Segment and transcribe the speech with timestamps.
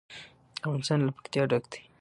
[0.65, 1.79] افغانستان له پکتیا ډک دی.